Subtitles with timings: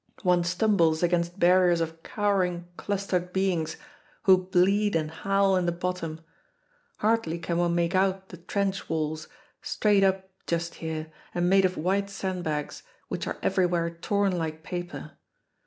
[0.23, 3.77] One stumbles against barriers of cowering clustered beings
[4.23, 6.21] who bleed and howl in the bottom.
[6.97, 9.27] Hardly can one make out the trench walls,
[9.61, 15.19] straight up just here and made of white sandbags, which are everywhere torn like paper.